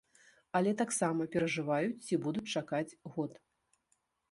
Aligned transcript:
Але 0.59 0.71
таксама 0.81 1.27
перажываюць, 1.35 1.99
ці 2.07 2.19
будуць 2.25 2.45
чакаць 2.55 2.97
год. 3.19 3.31